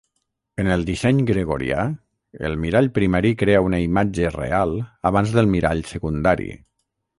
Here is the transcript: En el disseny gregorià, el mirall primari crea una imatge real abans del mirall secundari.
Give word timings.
En 0.61 0.69
el 0.75 0.85
disseny 0.85 1.19
gregorià, 1.27 1.83
el 2.49 2.57
mirall 2.63 2.89
primari 2.97 3.33
crea 3.43 3.61
una 3.67 3.83
imatge 3.85 4.33
real 4.39 4.75
abans 5.13 5.37
del 5.39 5.55
mirall 5.55 5.87
secundari. 5.95 6.51